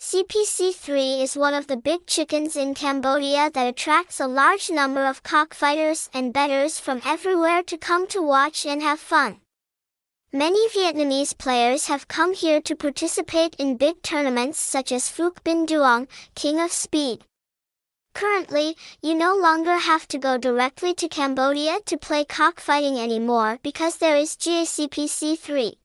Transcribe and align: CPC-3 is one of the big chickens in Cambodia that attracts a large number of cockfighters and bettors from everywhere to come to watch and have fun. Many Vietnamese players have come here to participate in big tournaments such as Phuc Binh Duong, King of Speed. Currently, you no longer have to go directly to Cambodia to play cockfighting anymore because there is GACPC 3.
CPC-3 0.00 1.20
is 1.22 1.36
one 1.36 1.52
of 1.52 1.66
the 1.66 1.76
big 1.76 2.06
chickens 2.06 2.56
in 2.56 2.72
Cambodia 2.72 3.50
that 3.52 3.66
attracts 3.66 4.18
a 4.18 4.26
large 4.26 4.70
number 4.70 5.04
of 5.04 5.22
cockfighters 5.22 6.08
and 6.14 6.32
bettors 6.32 6.80
from 6.80 7.02
everywhere 7.04 7.62
to 7.64 7.76
come 7.76 8.06
to 8.06 8.22
watch 8.22 8.64
and 8.64 8.80
have 8.80 8.98
fun. 8.98 9.42
Many 10.32 10.66
Vietnamese 10.70 11.36
players 11.36 11.88
have 11.88 12.08
come 12.08 12.32
here 12.32 12.62
to 12.62 12.74
participate 12.74 13.54
in 13.56 13.76
big 13.76 14.00
tournaments 14.00 14.58
such 14.58 14.90
as 14.90 15.10
Phuc 15.10 15.42
Binh 15.44 15.66
Duong, 15.66 16.08
King 16.34 16.60
of 16.60 16.72
Speed. 16.72 17.22
Currently, 18.14 18.76
you 19.02 19.14
no 19.14 19.36
longer 19.36 19.76
have 19.76 20.08
to 20.08 20.18
go 20.18 20.38
directly 20.38 20.94
to 20.94 21.08
Cambodia 21.10 21.78
to 21.84 21.98
play 21.98 22.24
cockfighting 22.24 22.98
anymore 22.98 23.58
because 23.62 23.98
there 23.98 24.16
is 24.16 24.34
GACPC 24.34 25.38
3. 25.38 25.79